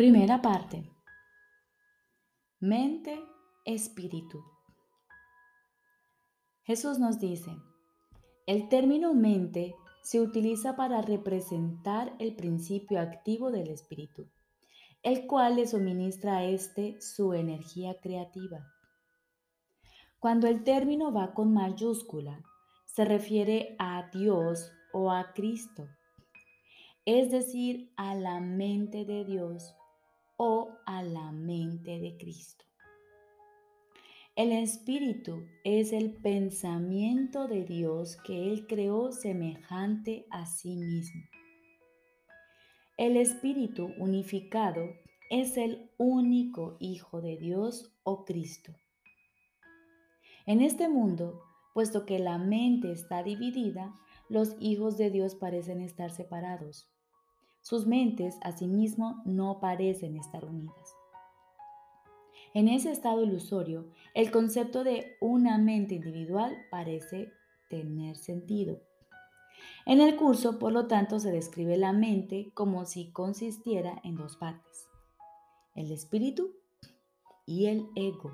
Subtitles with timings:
[0.00, 0.90] Primera parte.
[2.58, 3.20] Mente,
[3.66, 4.42] espíritu.
[6.62, 7.50] Jesús nos dice,
[8.46, 14.26] el término mente se utiliza para representar el principio activo del espíritu,
[15.02, 18.72] el cual le suministra a éste su energía creativa.
[20.18, 22.42] Cuando el término va con mayúscula,
[22.86, 25.88] se refiere a Dios o a Cristo,
[27.04, 29.76] es decir, a la mente de Dios
[30.42, 32.64] o a la mente de Cristo.
[34.34, 41.20] El espíritu es el pensamiento de Dios que Él creó semejante a sí mismo.
[42.96, 44.86] El espíritu unificado
[45.28, 48.72] es el único Hijo de Dios o Cristo.
[50.46, 51.42] En este mundo,
[51.74, 53.94] puesto que la mente está dividida,
[54.30, 56.90] los hijos de Dios parecen estar separados.
[57.62, 60.96] Sus mentes, asimismo, no parecen estar unidas.
[62.52, 67.32] En ese estado ilusorio, el concepto de una mente individual parece
[67.68, 68.80] tener sentido.
[69.86, 74.36] En el curso, por lo tanto, se describe la mente como si consistiera en dos
[74.36, 74.88] partes,
[75.74, 76.54] el espíritu
[77.46, 78.32] y el ego.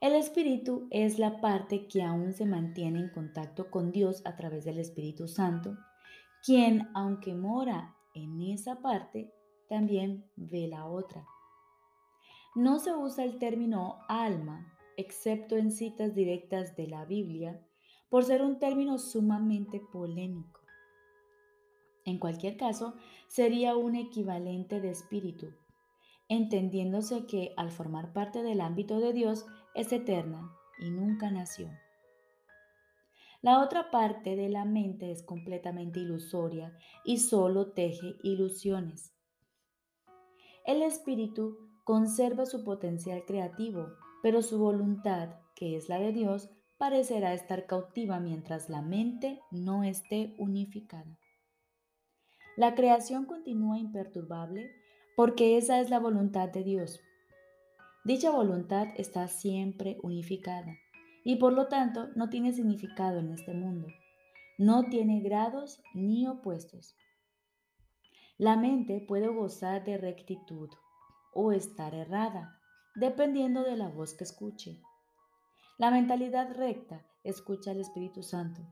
[0.00, 4.64] El espíritu es la parte que aún se mantiene en contacto con Dios a través
[4.64, 5.76] del Espíritu Santo,
[6.44, 9.32] quien, aunque mora en esa parte,
[9.68, 11.26] también ve la otra.
[12.54, 17.64] No se usa el término alma, excepto en citas directas de la Biblia,
[18.08, 20.60] por ser un término sumamente polémico.
[22.04, 22.94] En cualquier caso,
[23.28, 25.52] sería un equivalente de espíritu,
[26.28, 31.70] entendiéndose que al formar parte del ámbito de Dios es eterna y nunca nació.
[33.40, 39.14] La otra parte de la mente es completamente ilusoria y solo teje ilusiones.
[40.66, 43.86] El espíritu conserva su potencial creativo,
[44.24, 49.84] pero su voluntad, que es la de Dios, parecerá estar cautiva mientras la mente no
[49.84, 51.16] esté unificada.
[52.56, 54.68] La creación continúa imperturbable
[55.16, 57.00] porque esa es la voluntad de Dios.
[58.04, 60.76] Dicha voluntad está siempre unificada
[61.28, 63.88] y por lo tanto no tiene significado en este mundo.
[64.56, 66.96] No tiene grados ni opuestos.
[68.38, 70.70] La mente puede gozar de rectitud
[71.34, 72.58] o estar errada,
[72.94, 74.80] dependiendo de la voz que escuche.
[75.76, 78.62] La mentalidad recta escucha al Espíritu Santo,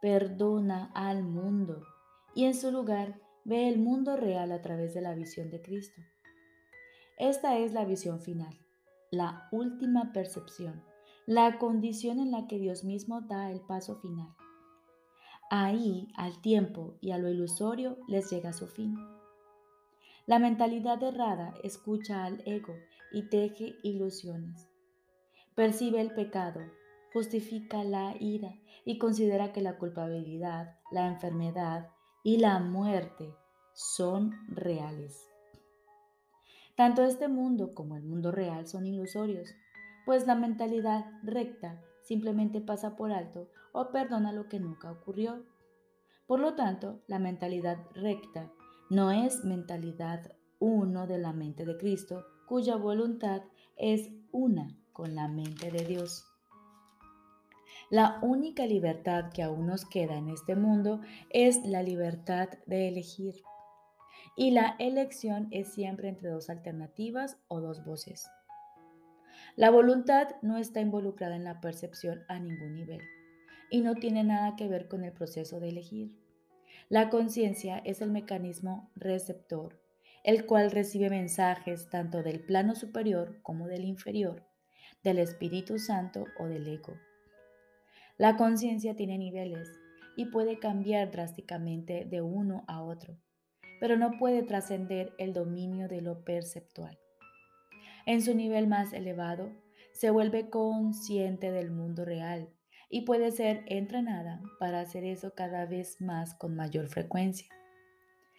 [0.00, 1.82] perdona al mundo
[2.36, 6.00] y en su lugar ve el mundo real a través de la visión de Cristo.
[7.18, 8.56] Esta es la visión final,
[9.10, 10.84] la última percepción,
[11.30, 14.34] la condición en la que Dios mismo da el paso final.
[15.48, 18.96] Ahí, al tiempo y a lo ilusorio, les llega su fin.
[20.26, 22.74] La mentalidad errada escucha al ego
[23.12, 24.68] y teje ilusiones.
[25.54, 26.62] Percibe el pecado,
[27.12, 31.90] justifica la ira y considera que la culpabilidad, la enfermedad
[32.24, 33.32] y la muerte
[33.72, 35.28] son reales.
[36.74, 39.54] Tanto este mundo como el mundo real son ilusorios,
[40.04, 45.44] pues la mentalidad recta simplemente pasa por alto o perdona lo que nunca ocurrió.
[46.26, 48.50] Por lo tanto, la mentalidad recta
[48.88, 53.42] no es mentalidad uno de la mente de Cristo, cuya voluntad
[53.76, 56.24] es una con la mente de Dios.
[57.90, 61.00] La única libertad que aún nos queda en este mundo
[61.30, 63.42] es la libertad de elegir.
[64.36, 68.28] Y la elección es siempre entre dos alternativas o dos voces.
[69.56, 73.00] La voluntad no está involucrada en la percepción a ningún nivel
[73.70, 76.12] y no tiene nada que ver con el proceso de elegir.
[76.88, 79.80] La conciencia es el mecanismo receptor,
[80.24, 84.44] el cual recibe mensajes tanto del plano superior como del inferior,
[85.02, 86.94] del Espíritu Santo o del ego.
[88.18, 89.68] La conciencia tiene niveles
[90.16, 93.16] y puede cambiar drásticamente de uno a otro,
[93.80, 96.98] pero no puede trascender el dominio de lo perceptual.
[98.10, 99.52] En su nivel más elevado,
[99.92, 102.50] se vuelve consciente del mundo real
[102.88, 107.46] y puede ser entrenada para hacer eso cada vez más con mayor frecuencia.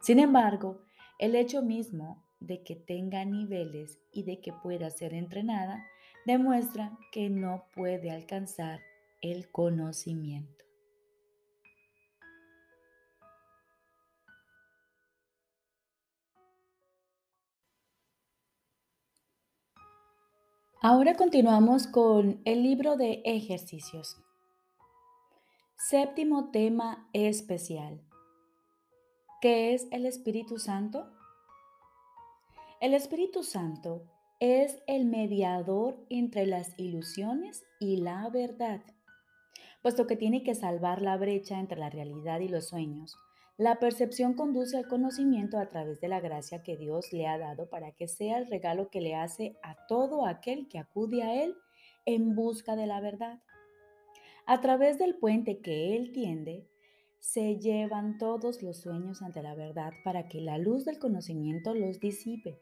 [0.00, 0.82] Sin embargo,
[1.20, 5.86] el hecho mismo de que tenga niveles y de que pueda ser entrenada
[6.26, 8.80] demuestra que no puede alcanzar
[9.20, 10.61] el conocimiento.
[20.84, 24.16] Ahora continuamos con el libro de ejercicios.
[25.76, 28.00] Séptimo tema especial.
[29.40, 31.08] ¿Qué es el Espíritu Santo?
[32.80, 34.02] El Espíritu Santo
[34.40, 38.82] es el mediador entre las ilusiones y la verdad,
[39.82, 43.16] puesto que tiene que salvar la brecha entre la realidad y los sueños.
[43.58, 47.68] La percepción conduce al conocimiento a través de la gracia que Dios le ha dado
[47.68, 51.54] para que sea el regalo que le hace a todo aquel que acude a Él
[52.06, 53.40] en busca de la verdad.
[54.46, 56.66] A través del puente que Él tiende,
[57.20, 62.00] se llevan todos los sueños ante la verdad para que la luz del conocimiento los
[62.00, 62.58] disipe.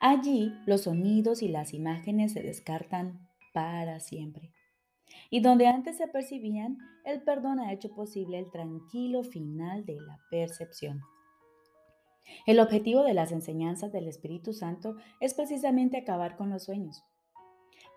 [0.00, 4.50] Allí los sonidos y las imágenes se descartan para siempre.
[5.30, 10.18] Y donde antes se percibían, el perdón ha hecho posible el tranquilo final de la
[10.30, 11.00] percepción.
[12.46, 17.02] El objetivo de las enseñanzas del Espíritu Santo es precisamente acabar con los sueños,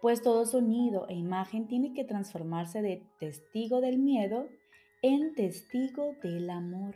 [0.02, 4.48] pues todo sonido e imagen tiene que transformarse de testigo del miedo
[5.02, 6.96] en testigo del amor.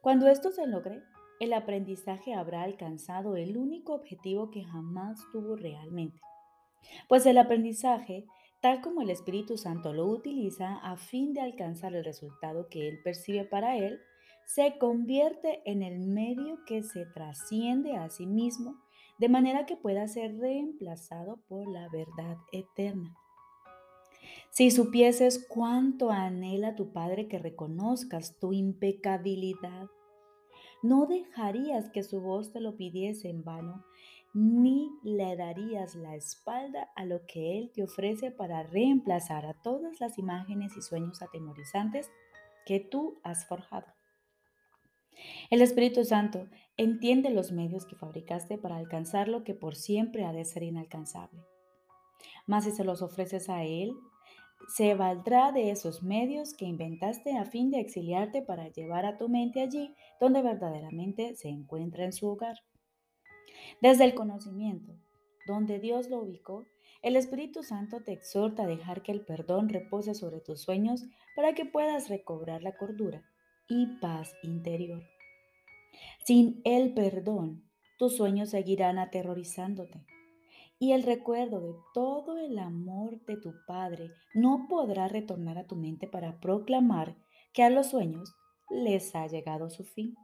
[0.00, 1.02] Cuando esto se logre,
[1.38, 6.18] el aprendizaje habrá alcanzado el único objetivo que jamás tuvo realmente.
[7.08, 8.26] Pues el aprendizaje,
[8.66, 12.98] tal como el Espíritu Santo lo utiliza a fin de alcanzar el resultado que él
[13.04, 14.00] percibe para él,
[14.44, 18.82] se convierte en el medio que se trasciende a sí mismo
[19.20, 23.16] de manera que pueda ser reemplazado por la verdad eterna.
[24.50, 29.86] Si supieses cuánto anhela tu Padre que reconozcas tu impecabilidad,
[30.82, 33.84] no dejarías que su voz te lo pidiese en vano,
[34.38, 39.98] ni le darías la espalda a lo que Él te ofrece para reemplazar a todas
[39.98, 42.10] las imágenes y sueños atemorizantes
[42.66, 43.86] que tú has forjado.
[45.48, 50.34] El Espíritu Santo entiende los medios que fabricaste para alcanzar lo que por siempre ha
[50.34, 51.40] de ser inalcanzable.
[52.46, 53.94] Mas si se los ofreces a Él,
[54.68, 59.30] se valdrá de esos medios que inventaste a fin de exiliarte para llevar a tu
[59.30, 62.56] mente allí donde verdaderamente se encuentra en su hogar.
[63.80, 64.94] Desde el conocimiento,
[65.46, 66.66] donde Dios lo ubicó,
[67.02, 71.04] el Espíritu Santo te exhorta a dejar que el perdón repose sobre tus sueños
[71.36, 73.22] para que puedas recobrar la cordura
[73.68, 75.02] y paz interior.
[76.24, 77.64] Sin el perdón,
[77.98, 80.04] tus sueños seguirán aterrorizándote
[80.78, 85.76] y el recuerdo de todo el amor de tu Padre no podrá retornar a tu
[85.76, 87.16] mente para proclamar
[87.52, 88.34] que a los sueños
[88.68, 90.14] les ha llegado su fin.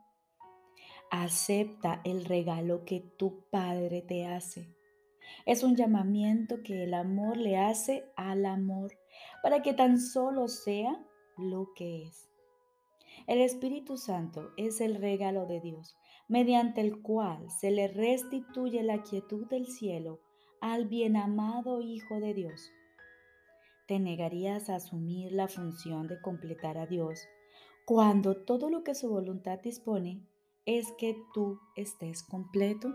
[1.15, 4.67] Acepta el regalo que tu Padre te hace.
[5.45, 8.97] Es un llamamiento que el amor le hace al amor
[9.43, 11.05] para que tan solo sea
[11.37, 12.31] lo que es.
[13.27, 15.99] El Espíritu Santo es el regalo de Dios,
[16.29, 20.19] mediante el cual se le restituye la quietud del cielo
[20.63, 22.73] al bien amado Hijo de Dios.
[23.87, 27.21] ¿Te negarías a asumir la función de completar a Dios
[27.85, 30.23] cuando todo lo que su voluntad dispone
[30.65, 32.89] es que tú estés completo?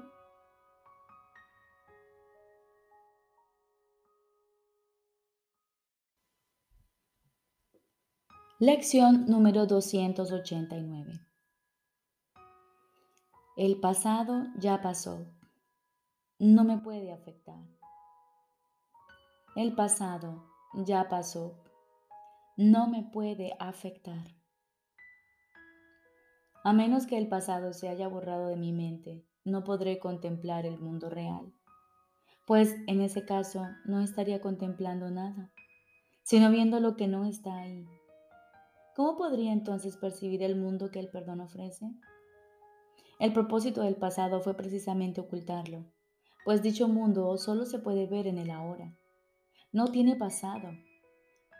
[8.60, 11.20] Lección número 289.
[13.56, 15.28] El pasado ya pasó
[16.40, 17.66] no me puede afectar.
[19.56, 21.64] El pasado ya pasó.
[22.58, 24.37] No me puede afectar.
[26.68, 30.78] A menos que el pasado se haya borrado de mi mente, no podré contemplar el
[30.78, 31.54] mundo real,
[32.46, 35.50] pues en ese caso no estaría contemplando nada,
[36.24, 37.88] sino viendo lo que no está ahí.
[38.98, 41.86] ¿Cómo podría entonces percibir el mundo que el perdón ofrece?
[43.18, 45.86] El propósito del pasado fue precisamente ocultarlo
[46.44, 48.94] pues dicho mundo solo se puede ver en el ahora.
[49.72, 50.72] No tiene pasado,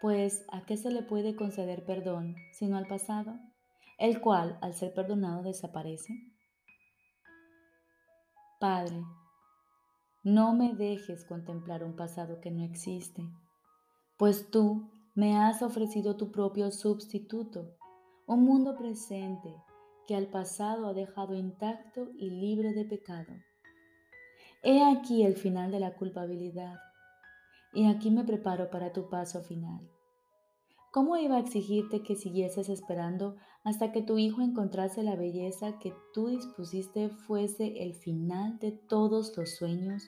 [0.02, 3.40] pues ¿a qué se le puede conceder perdón sino al pasado,
[3.98, 6.14] el cual al ser perdonado desaparece?
[8.60, 9.04] Padre,
[10.24, 13.24] no me dejes contemplar un pasado que no existe,
[14.18, 17.76] pues tú me has ofrecido tu propio sustituto,
[18.28, 19.56] un mundo presente
[20.08, 23.34] que al pasado ha dejado intacto y libre de pecado.
[24.64, 26.78] He aquí el final de la culpabilidad,
[27.74, 29.90] y aquí me preparo para tu paso final.
[30.92, 35.94] ¿Cómo iba a exigirte que siguieses esperando hasta que tu hijo encontrase la belleza que
[36.14, 40.04] tú dispusiste fuese el final de todos los sueños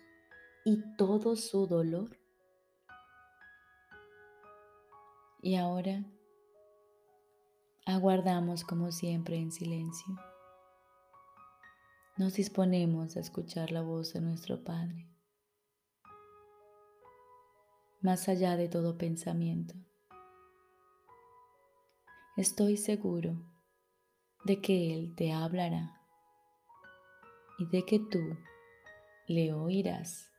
[0.65, 2.17] y todo su dolor?
[5.41, 6.05] Y ahora
[7.86, 10.17] aguardamos como siempre en silencio
[12.19, 15.07] nos disponemos a escuchar la voz de nuestro Padre,
[18.01, 19.74] más allá de todo pensamiento.
[22.39, 23.36] Estoy seguro
[24.46, 26.00] de que Él te hablará
[27.58, 28.22] y de que tú
[29.27, 30.31] le oirás.